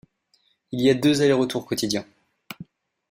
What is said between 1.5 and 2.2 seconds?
quotidiens.